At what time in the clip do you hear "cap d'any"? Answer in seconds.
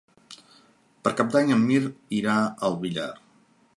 1.19-1.53